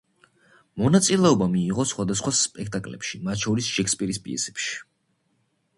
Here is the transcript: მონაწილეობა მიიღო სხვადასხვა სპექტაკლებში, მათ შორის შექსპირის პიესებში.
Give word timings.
მონაწილეობა 0.83 1.47
მიიღო 1.57 1.85
სხვადასხვა 1.91 2.33
სპექტაკლებში, 2.41 3.21
მათ 3.29 3.45
შორის 3.47 3.73
შექსპირის 3.77 4.23
პიესებში. 4.27 4.75